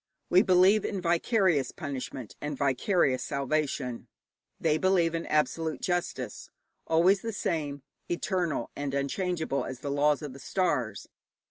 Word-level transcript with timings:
We 0.31 0.41
believe 0.41 0.83
in 0.83 0.99
vicarious 0.99 1.71
punishment 1.71 2.35
and 2.41 2.57
vicarious 2.57 3.23
salvation; 3.23 4.07
they 4.59 4.79
believe 4.79 5.13
in 5.13 5.27
absolute 5.27 5.79
justice 5.79 6.49
always 6.87 7.21
the 7.21 7.31
same, 7.31 7.83
eternal 8.09 8.71
and 8.75 8.95
unchangeable 8.95 9.63
as 9.63 9.81
the 9.81 9.91
laws 9.91 10.23
of 10.23 10.33
the 10.33 10.39
stars. 10.39 11.07